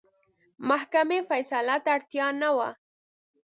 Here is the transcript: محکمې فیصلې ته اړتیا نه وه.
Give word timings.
محکمې 0.69 1.19
فیصلې 1.29 1.77
ته 1.83 1.89
اړتیا 1.95 2.27
نه 2.41 2.49
وه. 2.55 2.69